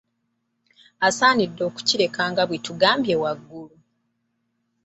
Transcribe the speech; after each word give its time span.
Asaanidde 1.07 1.61
okukireka 1.69 2.21
nga 2.31 2.43
bwe 2.47 2.57
tugambye 2.65 3.15
waggulu. 3.21 3.77